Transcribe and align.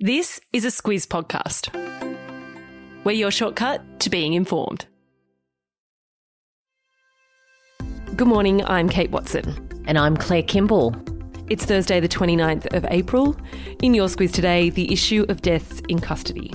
This 0.00 0.40
is 0.52 0.64
a 0.64 0.68
Squiz 0.68 1.08
podcast. 1.08 1.74
We're 3.02 3.10
your 3.10 3.32
shortcut 3.32 3.98
to 3.98 4.08
being 4.08 4.34
informed. 4.34 4.86
Good 8.14 8.28
morning, 8.28 8.64
I'm 8.64 8.88
Kate 8.88 9.10
Watson. 9.10 9.68
And 9.88 9.98
I'm 9.98 10.16
Claire 10.16 10.44
Kimball. 10.44 10.94
It's 11.48 11.64
Thursday, 11.64 11.98
the 11.98 12.08
29th 12.08 12.72
of 12.76 12.86
April. 12.90 13.36
In 13.82 13.92
your 13.92 14.06
Squiz 14.06 14.32
today, 14.32 14.70
the 14.70 14.92
issue 14.92 15.26
of 15.28 15.42
deaths 15.42 15.82
in 15.88 15.98
custody, 15.98 16.54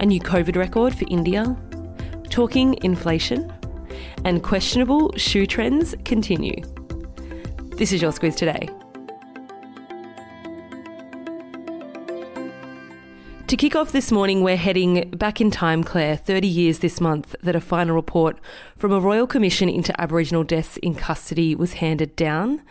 a 0.00 0.06
new 0.06 0.18
COVID 0.18 0.56
record 0.56 0.94
for 0.94 1.04
India, 1.10 1.54
talking 2.30 2.78
inflation, 2.82 3.52
and 4.24 4.42
questionable 4.42 5.12
shoe 5.18 5.46
trends 5.46 5.94
continue. 6.06 6.56
This 7.76 7.92
is 7.92 8.00
your 8.00 8.12
Squiz 8.12 8.34
today. 8.34 8.70
To 13.52 13.56
kick 13.58 13.76
off 13.76 13.92
this 13.92 14.10
morning, 14.10 14.42
we're 14.42 14.56
heading 14.56 15.10
back 15.10 15.38
in 15.38 15.50
time, 15.50 15.84
Claire, 15.84 16.16
30 16.16 16.48
years 16.48 16.78
this 16.78 17.02
month 17.02 17.36
that 17.42 17.54
a 17.54 17.60
final 17.60 17.94
report 17.94 18.38
from 18.78 18.92
a 18.92 18.98
Royal 18.98 19.26
Commission 19.26 19.68
into 19.68 19.92
Aboriginal 20.00 20.42
deaths 20.42 20.78
in 20.78 20.94
custody 20.94 21.54
was 21.54 21.74
handed 21.74 22.16
down. 22.16 22.62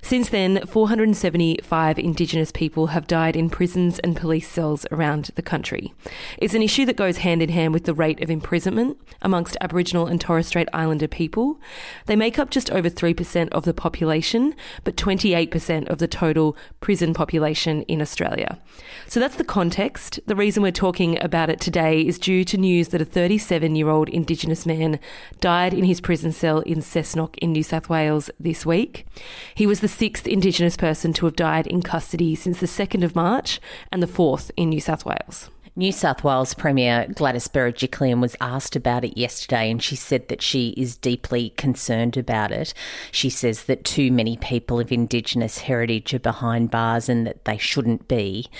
Since 0.00 0.28
then, 0.28 0.64
475 0.64 1.98
Indigenous 1.98 2.52
people 2.52 2.86
have 2.86 3.08
died 3.08 3.34
in 3.34 3.50
prisons 3.50 3.98
and 3.98 4.16
police 4.16 4.48
cells 4.48 4.86
around 4.92 5.30
the 5.34 5.42
country. 5.42 5.92
It's 6.38 6.54
an 6.54 6.62
issue 6.62 6.86
that 6.86 6.96
goes 6.96 7.18
hand 7.18 7.42
in 7.42 7.48
hand 7.48 7.74
with 7.74 7.82
the 7.82 7.92
rate 7.92 8.22
of 8.22 8.30
imprisonment 8.30 8.96
amongst 9.20 9.56
Aboriginal 9.60 10.06
and 10.06 10.20
Torres 10.20 10.46
Strait 10.46 10.68
Islander 10.72 11.08
people. 11.08 11.58
They 12.06 12.14
make 12.14 12.38
up 12.38 12.50
just 12.50 12.70
over 12.70 12.88
3% 12.88 13.48
of 13.48 13.64
the 13.64 13.74
population, 13.74 14.54
but 14.84 14.96
28% 14.96 15.88
of 15.88 15.98
the 15.98 16.06
total 16.06 16.56
prison 16.78 17.12
population 17.12 17.82
in 17.82 18.00
Australia. 18.00 18.60
So 19.08 19.18
that's 19.18 19.34
the 19.34 19.42
context. 19.42 20.20
The 20.28 20.36
reason 20.36 20.62
we're 20.62 20.72
talking 20.72 21.18
about 21.22 21.48
it 21.48 21.58
today 21.58 22.02
is 22.02 22.18
due 22.18 22.44
to 22.44 22.58
news 22.58 22.88
that 22.88 23.00
a 23.00 23.06
37 23.06 23.74
year 23.74 23.88
old 23.88 24.10
Indigenous 24.10 24.66
man 24.66 25.00
died 25.40 25.72
in 25.72 25.84
his 25.84 26.02
prison 26.02 26.32
cell 26.32 26.58
in 26.60 26.80
Cessnock 26.80 27.38
in 27.38 27.52
New 27.52 27.62
South 27.62 27.88
Wales 27.88 28.28
this 28.38 28.66
week. 28.66 29.06
He 29.54 29.66
was 29.66 29.80
the 29.80 29.88
sixth 29.88 30.26
Indigenous 30.26 30.76
person 30.76 31.14
to 31.14 31.24
have 31.24 31.34
died 31.34 31.66
in 31.66 31.80
custody 31.80 32.34
since 32.34 32.60
the 32.60 32.66
2nd 32.66 33.04
of 33.04 33.16
March 33.16 33.58
and 33.90 34.02
the 34.02 34.06
fourth 34.06 34.50
in 34.54 34.68
New 34.68 34.82
South 34.82 35.06
Wales. 35.06 35.48
New 35.76 35.92
South 35.92 36.22
Wales 36.22 36.52
Premier 36.52 37.06
Gladys 37.14 37.48
Berejiklian 37.48 38.20
was 38.20 38.36
asked 38.38 38.76
about 38.76 39.04
it 39.04 39.16
yesterday 39.16 39.70
and 39.70 39.82
she 39.82 39.96
said 39.96 40.28
that 40.28 40.42
she 40.42 40.70
is 40.70 40.96
deeply 40.96 41.50
concerned 41.50 42.18
about 42.18 42.52
it. 42.52 42.74
She 43.12 43.30
says 43.30 43.64
that 43.64 43.84
too 43.84 44.12
many 44.12 44.36
people 44.36 44.78
of 44.78 44.92
Indigenous 44.92 45.58
heritage 45.58 46.12
are 46.12 46.18
behind 46.18 46.70
bars 46.70 47.08
and 47.08 47.26
that 47.26 47.46
they 47.46 47.56
shouldn't 47.56 48.08
be 48.08 48.50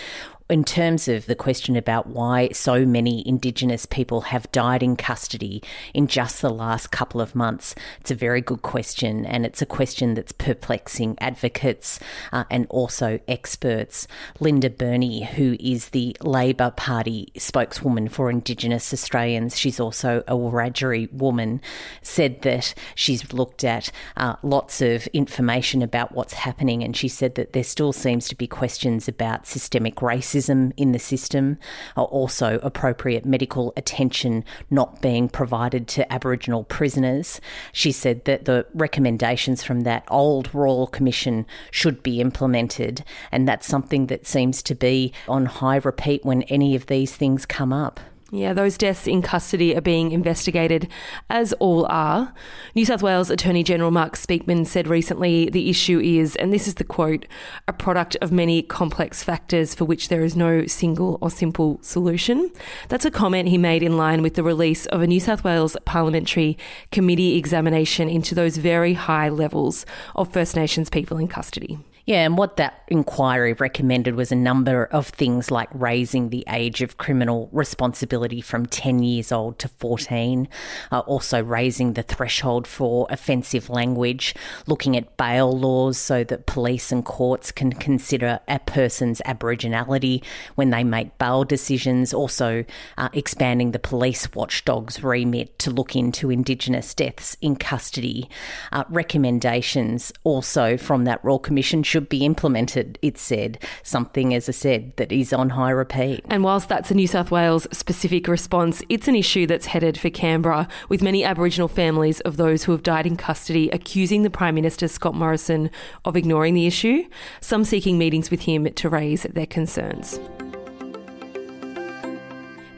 in 0.51 0.65
terms 0.65 1.09
of 1.09 1.27
the 1.27 1.35
question 1.35 1.77
about 1.77 2.07
why 2.07 2.49
so 2.53 2.87
many 2.87 3.27
Indigenous 3.29 3.85
people 3.85 4.23
have 4.23 4.51
died 4.51 4.83
in 4.83 4.97
custody 4.97 5.63
in 5.93 6.07
just 6.07 6.41
the 6.41 6.49
last 6.49 6.91
couple 6.91 7.21
of 7.21 7.35
months, 7.35 7.75
it's 8.01 8.11
a 8.11 8.15
very 8.15 8.41
good 8.41 8.63
question, 8.63 9.27
and 9.27 9.45
it's 9.45 9.61
a 9.61 9.67
question 9.67 10.15
that's 10.15 10.33
perplexing 10.33 11.19
advocates 11.21 12.01
uh, 12.33 12.45
and 12.51 12.67
also 12.71 13.21
experts. 13.29 14.09
Linda 14.41 14.71
Burney, 14.71 15.25
who 15.25 15.57
is 15.61 15.91
the 15.91 16.17
Labor 16.23 16.71
Party 16.71 17.31
spokeswoman 17.37 18.09
for 18.09 18.31
Indigenous 18.31 18.93
Australians, 18.93 19.59
she's 19.59 19.79
also 19.79 20.25
a 20.27 20.33
Wiradjuri 20.33 21.13
woman, 21.13 21.61
said 22.01 22.41
that 22.43 22.73
she's 22.95 23.35
looked 23.35 23.65
at 23.65 23.93
uh, 24.17 24.37
lots 24.43 24.81
of 24.81 25.07
information 25.09 25.83
about 25.83 26.13
what's 26.13 26.33
happening, 26.33 26.83
and 26.83 26.97
she 26.97 27.09
said 27.09 27.35
that 27.35 27.53
there 27.53 27.65
still 27.65 27.93
seems 27.93 28.29
to 28.29 28.35
be 28.35 28.47
questions 28.47 29.09
about 29.09 29.47
systemic 29.47 29.97
racism 29.97 30.38
racism 30.39 30.73
in 30.77 30.93
the 30.93 30.99
system, 30.99 31.59
also 31.97 32.59
appropriate 32.63 33.25
medical 33.25 33.73
attention 33.77 34.45
not 34.71 35.01
being 35.03 35.29
provided 35.29 35.89
to 35.89 36.13
Aboriginal 36.13 36.65
prisoners. 36.65 37.41
She 37.73 37.93
said 37.93 38.25
that 38.25 38.45
the 38.45 38.67
recommendations 38.75 39.63
from 39.63 39.83
that 39.83 40.05
old 40.09 40.55
Royal 40.55 40.87
Commission 40.87 41.47
should 41.71 42.03
be 42.03 42.21
implemented, 42.21 43.05
and 43.33 43.47
that's 43.49 43.67
something 43.67 44.07
that 44.07 44.27
seems 44.27 44.63
to 44.65 44.75
be 44.75 45.13
on 45.27 45.47
high 45.47 45.77
repeat 45.77 46.25
when 46.25 46.43
any 46.45 46.75
of 46.75 46.87
these 46.87 47.15
things 47.15 47.47
come 47.47 47.73
up. 47.73 48.01
Yeah, 48.31 48.53
those 48.53 48.77
deaths 48.77 49.07
in 49.07 49.23
custody 49.23 49.75
are 49.75 49.81
being 49.81 50.13
investigated, 50.13 50.87
as 51.31 51.55
all 51.55 51.87
are. 51.87 52.35
New 52.75 52.85
South 52.85 53.03
Wales 53.03 53.31
Attorney 53.31 53.63
General 53.63 53.91
Mark 53.91 54.17
Speakman 54.17 54.67
said 54.67 54.87
recently 54.87 55.49
the 55.49 55.71
issue 55.71 55.99
is, 55.99 56.37
and 56.37 56.53
this 56.53 56.69
is 56.69 56.75
the 56.75 56.85
quote, 56.85 57.25
a 57.67 57.73
product 57.73 58.19
of 58.21 58.31
many 58.31 58.61
complex 58.61 59.23
factors 59.23 59.75
for 59.75 59.87
which 59.87 60.11
there 60.11 60.25
is 60.25 60.37
no 60.37 60.67
single 60.67 61.17
or 61.23 61.31
simple 61.31 61.79
solution. 61.81 62.51
That's 62.91 63.07
a 63.07 63.11
comment 63.11 63.49
he 63.49 63.57
made 63.57 63.83
in 63.83 63.97
line 63.97 64.21
with 64.21 64.35
the 64.35 64.43
release 64.43 64.85
of 64.87 65.01
a 65.01 65.07
New 65.07 65.21
South 65.21 65.43
Wales 65.43 65.75
Parliamentary 65.87 66.59
Committee 66.93 67.39
examination 67.39 68.11
into 68.11 68.35
those 68.35 68.59
very 68.59 68.93
high 68.93 69.31
levels 69.31 69.87
of 70.15 70.31
First 70.31 70.55
Nations 70.55 70.91
people 70.91 71.17
in 71.17 71.29
custody. 71.29 71.79
Yeah, 72.09 72.25
and 72.25 72.39
what 72.39 72.57
that 72.57 72.85
inquiry 72.89 73.53
recommended 73.53 74.15
was 74.15 74.33
a 74.33 74.35
number 74.35 74.87
of 74.87 75.09
things 75.09 75.51
like 75.51 75.69
raising 75.75 76.31
the 76.31 76.43
age 76.49 76.81
of 76.81 76.97
criminal 76.97 77.51
responsibility 77.53 78.41
from 78.41 78.65
10 78.65 79.03
years 79.03 79.31
old 79.31 79.59
to 79.59 79.69
14, 79.69 80.49
uh, 80.91 81.01
also 81.01 81.45
raising 81.45 81.93
the 81.93 82.03
threshold 82.03 82.67
for 82.67 83.07
offensive 83.11 83.69
language, 83.69 84.35
looking 84.67 84.97
at 84.97 85.19
bail 85.19 85.53
laws 85.53 85.99
so 85.99 86.25
that 86.25 86.47
police 86.47 86.91
and 86.91 87.05
courts 87.05 87.53
can 87.53 87.75
consider 87.75 88.41
a 88.49 88.59
person's 88.61 89.21
Aboriginality 89.27 90.25
when 90.55 90.71
they 90.71 90.85
make 90.85 91.19
bail 91.19 91.45
decisions, 91.45 92.15
also 92.15 92.65
uh, 92.97 93.11
expanding 93.13 93.73
the 93.73 93.79
police 93.79 94.33
watchdog's 94.33 95.03
remit 95.03 95.59
to 95.59 95.71
look 95.71 95.95
into 95.95 96.31
Indigenous 96.31 96.95
deaths 96.95 97.37
in 97.43 97.55
custody. 97.55 98.31
Uh, 98.73 98.85
recommendations 98.89 100.11
also 100.25 100.79
from 100.79 101.05
that 101.05 101.23
Royal 101.23 101.39
Commission 101.39 101.83
should 101.83 101.98
should 101.99 102.09
be 102.09 102.25
implemented, 102.25 102.97
it 103.03 103.19
said. 103.19 103.59
Something, 103.83 104.33
as 104.33 104.49
I 104.49 104.53
said, 104.53 104.97
that 104.99 105.11
is 105.11 105.33
on 105.33 105.51
high 105.51 105.71
repeat. 105.71 106.25
And 106.31 106.45
whilst 106.45 106.69
that's 106.69 106.93
a 106.93 106.95
New 106.95 107.09
South 107.09 107.33
Wales 107.33 107.67
specific 107.73 108.29
response, 108.29 108.85
it's 108.89 109.09
an 109.09 109.17
issue 109.17 109.49
that's 109.49 109.67
headed 109.67 109.99
for 109.99 110.11
Canberra, 110.11 110.69
with 110.89 111.03
many 111.03 111.25
Aboriginal 111.25 111.67
families 111.67 112.21
of 112.21 112.37
those 112.37 112.63
who 112.63 112.73
have 112.73 112.85
died 112.85 113.05
in 113.05 113.17
custody 113.17 113.69
accusing 113.71 114.23
the 114.23 114.31
Prime 114.31 114.55
Minister, 114.55 114.87
Scott 114.87 115.17
Morrison, 115.17 115.71
of 116.05 116.17
ignoring 116.17 116.55
the 116.55 116.69
issue, 116.69 117.03
some 117.41 117.65
seeking 117.65 117.99
meetings 117.99 118.31
with 118.31 118.43
him 118.43 118.73
to 118.73 118.89
raise 118.89 119.25
their 119.25 119.47
concerns. 119.47 120.21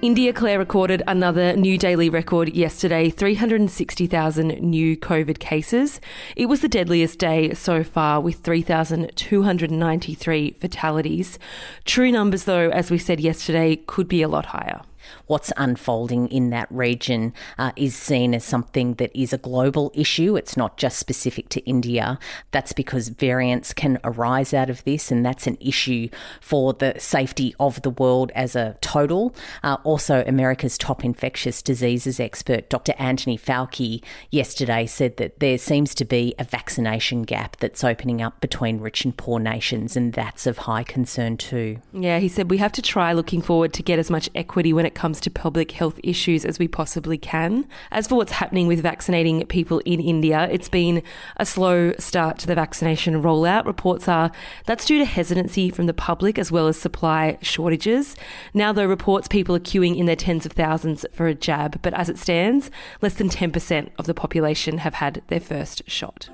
India 0.03 0.33
Claire 0.33 0.59
recorded 0.59 1.03
another 1.07 1.55
new 1.55 1.77
daily 1.77 2.09
record 2.09 2.49
yesterday 2.55 3.11
360,000 3.11 4.63
new 4.63 4.97
COVID 4.97 5.39
cases. 5.39 6.01
It 6.37 6.47
was 6.47 6.63
the 6.63 6.71
deadliest 6.71 7.19
day 7.19 7.53
so 7.53 7.85
far 7.85 8.23
with 8.23 8.37
3,293 8.37 10.51
fatalities. 10.53 11.39
True 11.85 12.11
numbers, 12.11 12.45
though, 12.45 12.71
as 12.71 12.91
we 12.91 12.97
said 12.97 13.21
yesterday, 13.21 13.77
could 13.77 14.09
be 14.09 14.23
a 14.23 14.29
lot 14.29 14.47
higher 14.47 14.81
what's 15.27 15.53
unfolding 15.57 16.29
in 16.29 16.51
that 16.51 16.71
region 16.71 17.33
uh, 17.59 17.73
is 17.77 17.95
seen 17.95 18.35
as 18.35 18.45
something 18.45 18.95
that 18.95 19.11
is 19.15 19.33
a 19.33 19.39
global 19.39 19.91
issue. 19.95 20.37
It's 20.37 20.57
not 20.57 20.77
just 20.77 20.99
specific 20.99 21.49
to 21.51 21.61
India. 21.61 22.19
That's 22.51 22.73
because 22.73 23.09
variants 23.09 23.73
can 23.73 23.99
arise 24.05 24.55
out 24.55 24.71
of 24.71 24.85
this, 24.85 25.11
and 25.11 25.25
that's 25.25 25.47
an 25.47 25.59
issue 25.61 26.09
for 26.41 26.73
the 26.73 26.95
safety 26.99 27.55
of 27.61 27.83
the 27.83 27.91
world 27.91 28.33
as 28.35 28.57
a 28.57 28.77
total. 28.81 29.35
Uh, 29.63 29.77
also, 29.85 30.25
America's 30.27 30.79
top 30.79 31.05
infectious 31.05 31.63
diseases 31.63 32.21
expert, 32.21 32.69
Dr. 32.69 32.95
Anthony 32.99 33.39
Fauci, 33.39 34.03
yesterday 34.31 34.87
said 34.87 35.17
that 35.17 35.41
there 35.41 35.59
seems 35.59 35.95
to 35.97 36.05
be 36.05 36.35
a 36.39 36.45
vaccination 36.45 37.23
gap 37.23 37.57
that's 37.57 37.85
opening 37.85 38.23
up 38.23 38.41
between 38.41 38.81
rich 38.81 39.05
and 39.05 39.17
poor 39.17 39.39
nations, 39.39 39.97
and 39.97 40.13
that's 40.13 40.47
of 40.47 40.59
high 40.59 40.85
concern 40.85 41.37
too. 41.37 41.79
Yeah, 41.93 42.19
he 42.19 42.29
said 42.29 42.51
we 42.51 42.59
have 42.59 42.73
to 42.73 42.83
try 42.83 43.13
looking 43.13 43.43
forward 43.43 43.73
to 43.75 43.83
get 43.83 43.99
as 43.99 44.11
much 44.11 44.29
equity 44.35 44.73
when 44.73 44.87
it 44.87 44.95
comes 45.01 45.19
to 45.19 45.31
public 45.31 45.71
health 45.71 45.99
issues 46.05 46.45
as 46.45 46.59
we 46.59 46.69
possibly 46.69 47.17
can. 47.17 47.67
As 47.91 48.07
for 48.07 48.17
what's 48.17 48.33
happening 48.33 48.67
with 48.67 48.83
vaccinating 48.83 49.47
people 49.47 49.79
in 49.87 49.99
India, 49.99 50.47
it's 50.53 50.69
been 50.69 51.03
a 51.39 51.47
slow 51.47 51.95
start 51.99 52.39
to 52.41 52.47
the 52.47 52.55
vaccination 52.55 53.23
rollout. 53.23 53.65
Reports 53.65 54.09
are 54.09 54.31
that's 54.67 54.85
due 54.85 54.99
to 54.99 55.07
hesitancy 55.07 55.71
from 55.71 55.87
the 55.87 55.95
public 55.95 56.39
as 56.39 56.53
well 56.53 56.69
as 56.69 56.79
supply 56.79 57.39
shortages. 57.41 58.15
Now, 58.53 58.75
though, 58.75 58.85
reports 58.85 59.27
people 59.27 59.57
are 59.57 59.61
queuing 59.61 59.97
in 59.97 60.05
their 60.05 60.17
tens 60.17 60.45
of 60.45 60.53
thousands 60.53 61.07
for 61.15 61.27
a 61.27 61.35
jab, 61.35 61.81
but 61.81 61.95
as 61.95 62.11
it 62.11 62.19
stands, 62.19 62.71
less 63.01 63.15
than 63.15 63.31
10% 63.31 63.89
of 63.99 64.05
the 64.05 64.13
population 64.13 64.79
have 64.79 64.95
had 64.95 65.23
their 65.29 65.41
first 65.41 65.81
shot. 65.89 66.29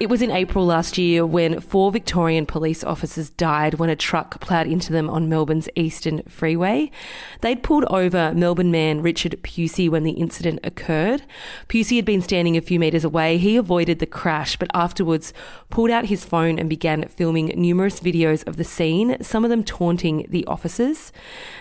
It 0.00 0.08
was 0.08 0.22
in 0.22 0.30
April 0.30 0.64
last 0.64 0.96
year 0.96 1.26
when 1.26 1.60
four 1.60 1.92
Victorian 1.92 2.46
police 2.46 2.82
officers 2.82 3.28
died 3.28 3.74
when 3.74 3.90
a 3.90 3.94
truck 3.94 4.40
ploughed 4.40 4.66
into 4.66 4.94
them 4.94 5.10
on 5.10 5.28
Melbourne's 5.28 5.68
Eastern 5.76 6.22
Freeway. 6.22 6.90
They'd 7.42 7.62
pulled 7.62 7.84
over 7.84 8.32
Melbourne 8.32 8.70
man 8.70 9.02
Richard 9.02 9.38
Pusey 9.42 9.90
when 9.90 10.02
the 10.04 10.12
incident 10.12 10.60
occurred. 10.64 11.24
Pusey 11.68 11.96
had 11.96 12.06
been 12.06 12.22
standing 12.22 12.56
a 12.56 12.62
few 12.62 12.80
metres 12.80 13.04
away. 13.04 13.36
He 13.36 13.58
avoided 13.58 13.98
the 13.98 14.06
crash, 14.06 14.56
but 14.56 14.70
afterwards 14.72 15.34
pulled 15.68 15.90
out 15.90 16.06
his 16.06 16.24
phone 16.24 16.58
and 16.58 16.70
began 16.70 17.06
filming 17.06 17.48
numerous 17.48 18.00
videos 18.00 18.42
of 18.48 18.56
the 18.56 18.64
scene, 18.64 19.22
some 19.22 19.44
of 19.44 19.50
them 19.50 19.62
taunting 19.62 20.24
the 20.30 20.46
officers. 20.46 21.12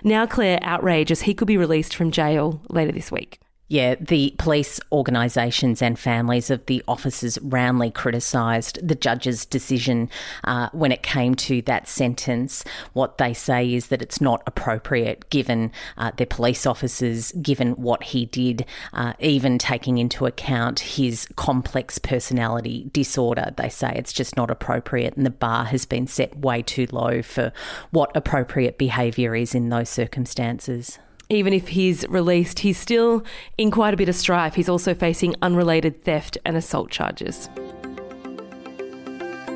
Now 0.02 0.26
Claire 0.26 0.60
outrage 0.62 1.12
as 1.12 1.24
he 1.24 1.34
could 1.34 1.50
be 1.50 1.58
released 1.58 1.94
from 1.94 2.10
jail 2.10 2.62
later 2.70 2.94
this 2.94 3.12
week. 3.12 3.42
Yeah, 3.72 3.94
the 4.00 4.34
police 4.40 4.80
organisations 4.92 5.84
and 5.84 5.98
families 5.98 6.50
of 6.50 6.66
the 6.66 6.84
officers 6.88 7.38
roundly 7.44 7.92
criticised 7.92 8.80
the 8.86 8.96
judge's 8.96 9.46
decision 9.46 10.10
uh, 10.44 10.70
when 10.72 10.92
it 10.92 11.04
came 11.04 11.36
to 11.36 11.62
that 11.64 11.88
sentence. 11.88 12.64
What 12.94 13.20
they 13.20 13.32
say 13.32 13.72
is 13.72 13.90
that 13.90 14.02
it's 14.02 14.20
not 14.20 14.42
appropriate 14.48 15.30
given 15.30 15.72
uh, 16.00 16.10
their 16.18 16.26
police 16.26 16.66
officers, 16.66 17.32
given 17.34 17.74
what 17.74 18.02
he 18.02 18.26
did, 18.26 18.66
uh, 18.92 19.14
even 19.20 19.60
taking 19.60 20.00
into 20.00 20.26
account 20.26 20.80
his 20.80 21.28
complex 21.36 22.00
personality 22.00 22.90
disorder. 22.92 23.54
They 23.56 23.70
say 23.70 23.94
it's 23.96 24.14
just 24.14 24.36
not 24.36 24.50
appropriate, 24.50 25.16
and 25.16 25.28
the 25.28 25.30
bar 25.30 25.66
has 25.66 25.86
been 25.86 26.08
set 26.08 26.36
way 26.40 26.64
too 26.64 26.88
low 26.92 27.22
for 27.22 27.54
what 27.92 28.18
appropriate 28.18 28.80
behaviour 28.80 29.36
is 29.36 29.54
in 29.54 29.70
those 29.70 29.90
circumstances 29.90 30.98
even 31.30 31.54
if 31.54 31.70
he's 31.70 32.06
released, 32.10 32.60
he's 32.60 32.78
still 32.78 33.24
in 33.58 33.70
quite 33.70 33.94
a 33.94 33.98
bit 33.98 34.10
of 34.10 34.16
strife. 34.16 34.56
He's 34.56 34.68
also 34.68 34.96
facing 34.96 35.36
unrelated 35.44 36.04
theft 36.04 36.40
and 36.44 36.58
assault 36.58 36.90
charges. 36.90 37.48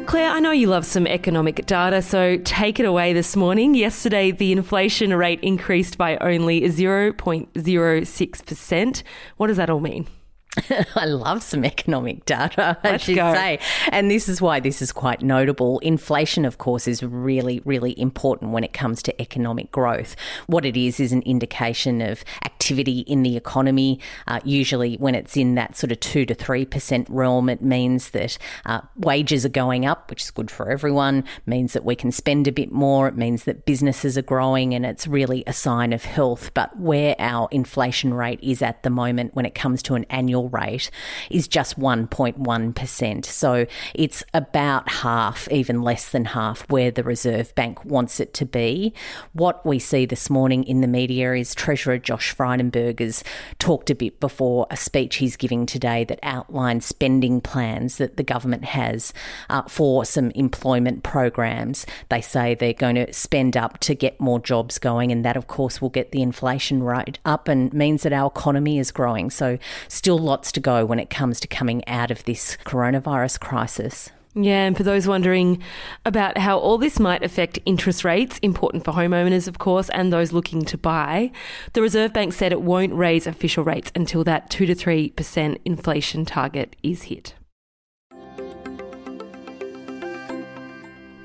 Claire, 0.05 0.29
I 0.29 0.39
know 0.39 0.51
you 0.51 0.67
love 0.67 0.85
some 0.85 1.07
economic 1.07 1.65
data, 1.65 2.03
so 2.03 2.37
take 2.43 2.79
it 2.79 2.85
away 2.85 3.13
this 3.13 3.35
morning. 3.35 3.73
Yesterday, 3.73 4.29
the 4.29 4.51
inflation 4.51 5.15
rate 5.15 5.39
increased 5.41 5.97
by 5.97 6.17
only 6.17 6.61
0.06%. 6.61 9.03
What 9.37 9.47
does 9.47 9.57
that 9.57 9.71
all 9.71 9.79
mean? 9.79 10.05
I 10.95 11.05
love 11.05 11.41
some 11.41 11.65
economic 11.65 12.25
data, 12.25 12.77
I 12.83 12.97
should 12.97 13.15
go. 13.15 13.33
say. 13.33 13.59
And 13.89 14.09
this 14.09 14.29
is 14.29 14.41
why 14.41 14.59
this 14.59 14.81
is 14.81 14.91
quite 14.91 15.21
notable. 15.21 15.79
Inflation, 15.79 16.45
of 16.45 16.57
course, 16.57 16.87
is 16.87 17.01
really, 17.01 17.61
really 17.65 17.99
important 17.99 18.51
when 18.51 18.63
it 18.63 18.73
comes 18.73 19.01
to 19.03 19.21
economic 19.21 19.71
growth. 19.71 20.15
What 20.47 20.65
it 20.65 20.77
is 20.77 20.99
is 20.99 21.11
an 21.11 21.23
indication 21.23 22.01
of 22.01 22.23
activity 22.45 22.99
in 22.99 23.23
the 23.23 23.35
economy. 23.35 23.99
Uh, 24.27 24.39
usually, 24.43 24.95
when 24.95 25.15
it's 25.15 25.35
in 25.35 25.55
that 25.55 25.75
sort 25.75 25.91
of 25.91 25.99
2 25.99 26.25
to 26.27 26.35
3% 26.35 27.07
realm, 27.09 27.49
it 27.49 27.61
means 27.61 28.11
that 28.11 28.37
uh, 28.65 28.81
wages 28.95 29.45
are 29.45 29.49
going 29.49 29.85
up, 29.85 30.09
which 30.09 30.23
is 30.23 30.31
good 30.31 30.51
for 30.51 30.69
everyone, 30.69 31.23
means 31.45 31.73
that 31.73 31.83
we 31.83 31.95
can 31.95 32.11
spend 32.11 32.47
a 32.47 32.51
bit 32.51 32.71
more, 32.71 33.07
it 33.07 33.17
means 33.17 33.45
that 33.45 33.65
businesses 33.65 34.17
are 34.17 34.23
growing, 34.23 34.73
and 34.73 34.85
it's 34.85 35.07
really 35.07 35.43
a 35.47 35.53
sign 35.53 35.93
of 35.93 36.05
health. 36.05 36.53
But 36.53 36.77
where 36.79 37.15
our 37.17 37.47
inflation 37.51 38.13
rate 38.13 38.39
is 38.41 38.61
at 38.61 38.83
the 38.83 38.89
moment 38.89 39.33
when 39.33 39.45
it 39.45 39.55
comes 39.55 39.81
to 39.83 39.95
an 39.95 40.05
annual 40.09 40.42
rate 40.49 40.89
is 41.29 41.47
just 41.47 41.79
1.1%. 41.79 43.25
So 43.25 43.65
it's 43.93 44.23
about 44.33 44.89
half, 44.89 45.49
even 45.51 45.81
less 45.81 46.09
than 46.09 46.25
half, 46.25 46.69
where 46.69 46.91
the 46.91 47.03
Reserve 47.03 47.53
Bank 47.55 47.83
wants 47.85 48.19
it 48.19 48.33
to 48.35 48.45
be. 48.45 48.93
What 49.33 49.65
we 49.65 49.79
see 49.79 50.05
this 50.05 50.29
morning 50.29 50.63
in 50.63 50.81
the 50.81 50.87
media 50.87 51.33
is 51.33 51.55
Treasurer 51.55 51.97
Josh 51.97 52.35
Frydenberg 52.35 52.99
has 52.99 53.23
talked 53.59 53.89
a 53.89 53.95
bit 53.95 54.19
before 54.19 54.67
a 54.69 54.77
speech 54.77 55.17
he's 55.17 55.35
giving 55.35 55.65
today 55.65 56.03
that 56.05 56.19
outlines 56.23 56.85
spending 56.85 57.41
plans 57.41 57.97
that 57.97 58.17
the 58.17 58.23
government 58.23 58.65
has 58.65 59.13
uh, 59.49 59.63
for 59.63 60.05
some 60.05 60.31
employment 60.31 61.03
programs. 61.03 61.85
They 62.09 62.21
say 62.21 62.55
they're 62.55 62.73
going 62.73 62.95
to 62.95 63.11
spend 63.13 63.57
up 63.57 63.79
to 63.79 63.95
get 63.95 64.19
more 64.19 64.39
jobs 64.39 64.79
going, 64.79 65.11
and 65.11 65.23
that, 65.25 65.37
of 65.37 65.47
course, 65.47 65.81
will 65.81 65.89
get 65.89 66.11
the 66.11 66.21
inflation 66.21 66.83
rate 66.83 67.19
up 67.25 67.47
and 67.47 67.73
means 67.73 68.03
that 68.03 68.13
our 68.13 68.27
economy 68.27 68.79
is 68.79 68.91
growing. 68.91 69.29
So, 69.29 69.57
still 69.87 70.19
lots 70.33 70.51
to 70.51 70.59
go 70.59 70.83
when 70.83 70.97
it 70.97 71.11
comes 71.11 71.39
to 71.39 71.47
coming 71.47 71.87
out 71.87 72.09
of 72.09 72.23
this 72.23 72.57
coronavirus 72.65 73.39
crisis. 73.39 74.09
Yeah, 74.33 74.65
and 74.65 74.75
for 74.75 74.81
those 74.81 75.07
wondering 75.07 75.61
about 76.05 76.39
how 76.39 76.57
all 76.57 76.79
this 76.79 76.99
might 76.99 77.21
affect 77.21 77.59
interest 77.67 78.03
rates, 78.03 78.39
important 78.41 78.83
for 78.83 78.93
homeowners, 78.93 79.47
of 79.47 79.59
course, 79.59 79.89
and 79.89 80.11
those 80.11 80.33
looking 80.33 80.65
to 80.65 80.75
buy, 80.75 81.31
the 81.73 81.83
Reserve 81.83 82.13
Bank 82.13 82.33
said 82.33 82.51
it 82.51 82.63
won't 82.63 82.95
raise 82.95 83.27
official 83.27 83.63
rates 83.63 83.91
until 83.93 84.23
that 84.23 84.49
2 84.49 84.65
to 84.65 84.73
3% 84.73 85.59
inflation 85.65 86.25
target 86.25 86.75
is 86.81 87.03
hit. 87.03 87.35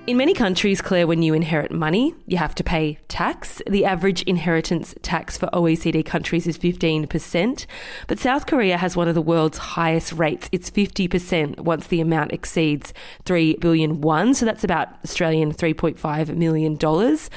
In 0.09 0.17
many 0.17 0.33
countries, 0.33 0.81
Claire, 0.81 1.07
when 1.07 1.21
you 1.21 1.35
inherit 1.35 1.71
money, 1.71 2.15
you 2.27 2.39
have 2.39 2.55
to 2.55 2.65
pay 2.65 2.99
tax. 3.09 3.61
The 3.69 3.85
average 3.85 4.23
inheritance 4.23 4.95
tax 5.03 5.37
for 5.37 5.49
OECD 5.49 6.03
countries 6.03 6.47
is 6.47 6.57
15%, 6.57 7.67
but 8.07 8.19
South 8.19 8.47
Korea 8.47 8.79
has 8.79 8.97
one 8.97 9.09
of 9.09 9.15
the 9.15 9.21
world's 9.21 9.59
highest 9.59 10.15
rates. 10.15 10.49
It's 10.51 10.71
50% 10.71 11.61
once 11.61 11.89
the 11.89 12.01
amount 12.01 12.33
exceeds 12.33 12.95
3 13.27 13.57
billion 13.57 14.01
won, 14.01 14.33
so 14.33 14.47
that's 14.47 14.65
about 14.65 14.89
Australian 15.05 15.53
3.5 15.53 16.35
million 16.35 16.77
dollars. 16.77 17.29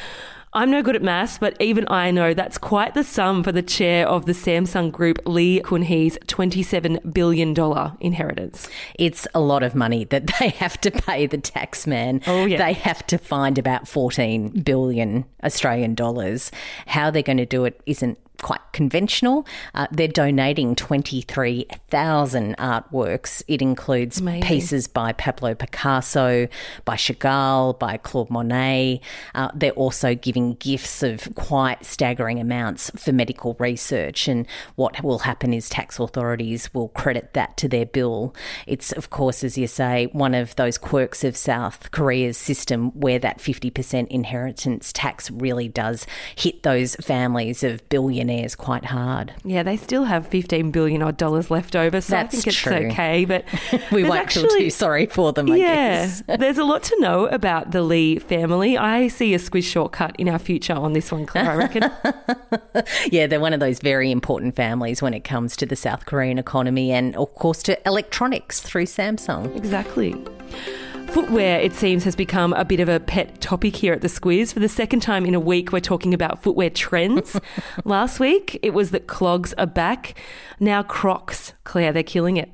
I'm 0.54 0.70
no 0.70 0.84
good 0.84 0.98
at 0.98 1.02
maths, 1.02 1.38
but 1.38 1.56
even 1.62 1.86
I 1.88 2.12
know 2.12 2.34
that's 2.34 2.58
quite 2.58 2.94
the 2.94 3.06
sum 3.06 3.42
for 3.42 3.54
the 3.54 3.62
chair 3.62 4.06
of 4.06 4.26
the 4.26 4.34
Samsung 4.34 4.92
Group, 4.92 5.20
Lee 5.26 5.62
Kun 5.62 5.84
Hee's 5.84 6.18
$27 6.28 7.14
billion 7.14 7.56
inheritance. 8.02 8.68
It's 8.96 9.26
a 9.34 9.40
lot 9.40 9.64
of 9.64 9.76
money 9.76 10.04
that 10.06 10.28
they 10.40 10.50
have 10.50 10.80
to 10.82 10.92
pay 10.92 11.26
the 11.26 11.38
tax 11.38 11.88
man. 11.88 12.22
Oh, 12.28 12.46
yeah. 12.46 12.58
They 12.58 12.74
have 12.74 13.08
to 13.08 13.18
find 13.18 13.58
about 13.58 13.88
14 13.88 14.62
billion 14.62 15.24
Australian 15.42 15.96
dollars. 15.96 16.52
How 16.86 17.12
they're 17.12 17.24
going 17.24 17.38
to 17.38 17.46
do 17.46 17.64
it 17.64 17.80
isn't 17.86 18.18
quite 18.42 18.62
conventional. 18.74 19.46
Uh, 19.74 19.88
they're 19.92 20.08
donating 20.08 20.76
23,000 20.76 22.58
artworks. 22.58 23.44
It 23.48 23.62
includes 23.62 24.20
Amazing. 24.20 24.42
pieces 24.42 24.88
by 24.88 25.14
Pablo 25.14 25.56
Picasso, 25.56 26.48
by 26.86 26.96
Chagall, 26.96 27.78
by 27.78 27.98
Claude 27.98 28.30
Monet. 28.30 29.02
Uh, 29.36 29.50
they're 29.54 29.72
also 29.72 30.16
giving 30.16 30.56
gifts 30.56 31.04
of 31.04 31.34
quite 31.36 31.86
staggering 31.86 32.40
amounts 32.40 32.90
for 32.96 33.12
medical 33.12 33.56
research. 33.60 34.28
And 34.28 34.48
what 34.76 35.04
will 35.04 35.20
happen 35.20 35.54
is 35.54 35.70
tax 35.70 36.00
authorities 36.00 36.74
will 36.74 36.90
credit 36.90 37.34
that 37.34 37.58
to 37.58 37.68
their 37.68 37.86
bill. 37.86 38.36
It's, 38.66 38.92
of 38.92 39.10
course, 39.10 39.44
as 39.44 39.58
you 39.58 39.68
say, 39.68 40.08
one 40.12 40.34
of 40.34 40.56
those 40.56 40.78
quirks 40.78 41.24
of 41.24 41.38
South 41.38 41.92
Korea's 41.92 42.38
system 42.38 42.90
where 43.00 43.20
that 43.20 43.38
50% 43.40 44.08
inheritance 44.08 44.92
tax 44.94 45.30
really 45.30 45.68
does 45.68 46.08
hit 46.36 46.64
those 46.64 46.96
families 46.96 47.64
of 47.64 47.88
billionaires 47.90 48.31
billionaires 48.32 48.56
quite 48.56 48.86
hard. 48.86 49.34
Yeah, 49.44 49.64
they 49.64 49.78
still 49.78 50.06
have 50.06 50.28
fifteen 50.28 50.72
billion 50.72 51.02
odd 51.02 51.18
dollars 51.18 51.52
left 51.52 51.76
over, 51.76 52.02
so 52.02 52.12
That's 52.12 52.34
I 52.34 52.38
think 52.38 52.48
it's 52.48 52.58
true. 52.58 52.74
okay. 52.74 53.26
But 53.26 53.46
we 53.92 54.04
won't 54.04 54.22
actually, 54.22 54.48
feel 54.50 54.58
too 54.58 54.70
sorry 54.70 55.06
for 55.06 55.34
them. 55.34 55.52
I 55.52 55.56
yeah, 55.56 55.66
guess. 56.06 56.24
there's 56.40 56.58
a 56.58 56.64
lot 56.64 56.84
to 56.84 57.00
know 57.00 57.28
about 57.28 57.72
the 57.72 57.82
Lee 57.82 58.20
family. 58.20 58.78
I 58.78 59.08
see 59.08 59.34
a 59.34 59.40
squiz 59.40 59.64
shortcut 59.64 60.16
in 60.18 60.30
our 60.30 60.40
future 60.40 60.74
on 60.74 60.94
this 60.94 61.12
one, 61.12 61.26
Claire. 61.26 61.52
I 61.52 61.56
reckon. 61.56 61.92
yeah, 63.12 63.28
they're 63.28 63.40
one 63.40 63.54
of 63.54 63.60
those 63.60 63.80
very 63.80 64.12
important 64.12 64.56
families 64.56 65.02
when 65.02 65.14
it 65.14 65.24
comes 65.24 65.56
to 65.58 65.66
the 65.66 65.76
South 65.76 66.06
Korean 66.06 66.38
economy 66.38 66.92
and, 66.92 67.16
of 67.16 67.34
course, 67.36 67.62
to 67.64 67.88
electronics 67.88 68.62
through 68.62 68.86
Samsung. 68.86 69.56
Exactly. 69.56 70.16
Footwear, 71.12 71.60
it 71.60 71.74
seems, 71.74 72.06
has 72.06 72.16
become 72.16 72.54
a 72.54 72.64
bit 72.64 72.80
of 72.80 72.88
a 72.88 73.02
pet 73.02 73.42
topic 73.42 73.76
here 73.76 73.92
at 73.92 74.00
the 74.00 74.08
Squiz. 74.08 74.54
For 74.54 74.62
the 74.62 74.70
second 74.70 75.02
time 75.02 75.26
in 75.26 75.34
a 75.34 75.42
week, 75.42 75.74
we're 75.74 75.82
talking 75.82 76.14
about 76.14 76.42
footwear 76.42 76.70
trends. 76.70 77.38
Last 77.84 78.22
week, 78.22 78.58
it 78.64 78.74
was 78.74 78.92
that 78.92 79.08
clogs 79.08 79.54
are 79.58 79.68
back. 79.68 80.18
Now, 80.58 80.84
Crocs, 80.84 81.52
Claire, 81.66 81.92
they're 81.92 82.02
killing 82.02 82.38
it. 82.38 82.50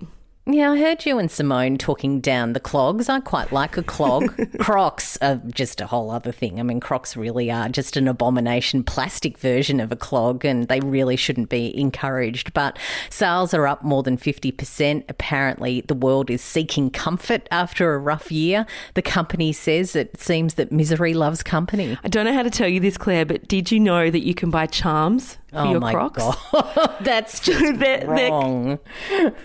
Yeah, 0.49 0.71
I 0.71 0.79
heard 0.79 1.05
you 1.05 1.19
and 1.19 1.29
Simone 1.29 1.77
talking 1.77 2.21
down 2.21 2.53
the 2.53 2.61
clogs. 2.61 3.09
I 3.09 3.19
quite 3.19 3.51
like 3.51 3.75
a 3.75 3.83
clog. 3.83 4.33
Crocs 4.59 5.17
are 5.21 5.41
just 5.53 5.81
a 5.81 5.87
whole 5.87 6.09
other 6.09 6.31
thing. 6.31 6.57
I 6.57 6.63
mean, 6.63 6.79
Crocs 6.79 7.17
really 7.17 7.51
are 7.51 7.67
just 7.67 7.97
an 7.97 8.07
abomination 8.07 8.81
plastic 8.81 9.37
version 9.37 9.81
of 9.81 9.91
a 9.91 9.97
clog, 9.97 10.45
and 10.45 10.69
they 10.69 10.79
really 10.79 11.17
shouldn't 11.17 11.49
be 11.49 11.77
encouraged. 11.77 12.53
But 12.53 12.79
sales 13.09 13.53
are 13.53 13.67
up 13.67 13.83
more 13.83 14.03
than 14.03 14.17
50%. 14.17 15.03
Apparently, 15.09 15.81
the 15.81 15.93
world 15.93 16.29
is 16.29 16.41
seeking 16.41 16.91
comfort 16.91 17.45
after 17.51 17.93
a 17.93 17.99
rough 17.99 18.31
year. 18.31 18.65
The 18.93 19.01
company 19.01 19.51
says 19.51 19.97
it 19.97 20.17
seems 20.17 20.53
that 20.53 20.71
misery 20.71 21.13
loves 21.13 21.43
company. 21.43 21.97
I 22.05 22.07
don't 22.07 22.25
know 22.25 22.33
how 22.33 22.43
to 22.43 22.49
tell 22.49 22.69
you 22.69 22.79
this, 22.79 22.97
Claire, 22.97 23.25
but 23.25 23.49
did 23.49 23.69
you 23.69 23.81
know 23.81 24.09
that 24.09 24.25
you 24.25 24.33
can 24.33 24.49
buy 24.49 24.67
charms 24.67 25.37
for 25.51 25.59
oh 25.59 25.71
your 25.71 25.79
my 25.79 25.93
Crocs. 25.93 26.17
God. 26.23 26.95
That's 27.01 27.39
just 27.39 27.79
They're- 27.79 28.05
they're- 28.05 28.29
wrong. 28.29 28.79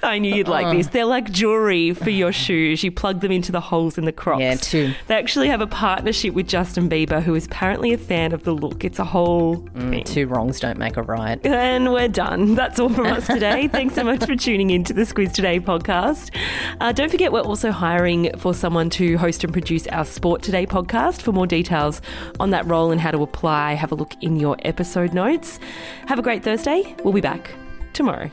I 0.03 0.19
knew 0.19 0.35
you'd 0.35 0.49
like 0.49 0.75
these. 0.75 0.89
They're 0.91 1.05
like 1.05 1.31
jewelry 1.31 1.95
for 1.95 2.11
your 2.11 2.33
shoes. 2.33 2.83
You 2.83 2.91
plug 2.91 3.21
them 3.21 3.31
into 3.31 3.53
the 3.53 3.61
holes 3.61 3.97
in 3.99 4.05
the 4.05 4.13
Crocs. 4.13 4.41
Yeah, 4.41 4.55
too. 4.57 4.95
They 5.07 5.15
actually 5.15 5.49
have 5.49 5.61
a 5.61 5.67
partnership 5.67 6.35
with 6.35 6.49
Justin 6.49 6.89
Bieber, 6.89 7.23
who 7.23 7.35
is 7.35 7.47
apparently 7.47 7.93
a 7.93 7.99
fan 7.99 8.33
of 8.33 8.43
the 8.43 8.53
look. 8.53 8.85
It's 8.85 8.99
a 8.99 9.05
whole 9.05 9.57
thing. 9.77 10.03
Two 10.05 10.27
wrongs 10.27 10.59
don't 10.61 10.79
make 10.79 10.97
a 10.97 11.03
right. 11.03 11.45
And 11.47 11.93
we're 11.93 12.09
done. 12.09 12.55
That's 12.57 12.81
all 12.81 12.89
from 12.89 13.07
us 13.07 13.27
today. 13.27 13.69
Thanks 13.73 13.95
so 13.95 14.03
much 14.03 14.25
for 14.27 14.35
tuning 14.35 14.71
in 14.71 14.83
to 14.85 14.93
the 14.93 15.03
Squiz 15.03 15.33
Today 15.33 15.61
podcast. 15.61 16.35
Uh, 16.81 16.91
don't 16.93 17.11
forget, 17.11 17.31
we're 17.33 17.41
also 17.41 17.71
hiring 17.71 18.37
for 18.39 18.55
someone 18.55 18.91
to 18.91 19.17
host 19.19 19.45
and 19.45 19.53
produce 19.53 19.87
our 19.89 20.05
Sport 20.05 20.43
Today 20.43 20.67
podcast. 20.67 21.23
For 21.23 21.31
more 21.33 21.47
details 21.47 22.03
on 22.41 22.51
that 22.51 22.67
role 22.67 22.91
and 22.91 23.01
how 23.01 23.13
to 23.13 23.23
apply, 23.23 23.75
have 23.75 23.93
a 23.93 23.95
look 23.95 24.15
in 24.21 24.37
your 24.37 24.57
episode 24.65 25.15
notes. 25.15 25.61
Have 26.07 26.19
a 26.19 26.23
great 26.23 26.43
Thursday. 26.43 26.95
We'll 27.05 27.13
be 27.13 27.21
back 27.21 27.55
tomorrow. 27.93 28.31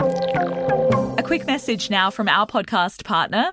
A 0.00 1.22
quick 1.24 1.46
message 1.46 1.90
now 1.90 2.10
from 2.10 2.28
our 2.28 2.46
podcast 2.46 3.04
partner, 3.04 3.52